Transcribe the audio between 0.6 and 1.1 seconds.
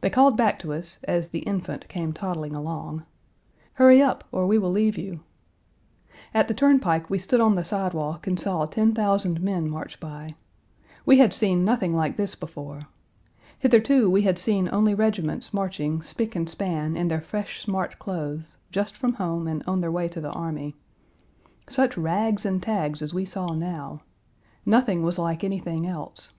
us,